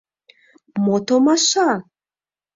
Мо 0.83 0.95
томаша?! 1.05 1.69